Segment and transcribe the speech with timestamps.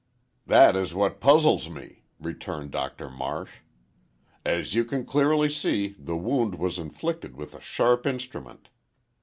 [0.47, 3.57] "That is what puzzles me," returned Doctor Marsh.
[4.43, 8.69] "As you can clearly see the wound was inflicted with a sharp instrument.